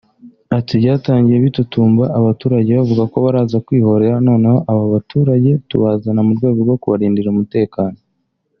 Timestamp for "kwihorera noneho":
3.65-4.57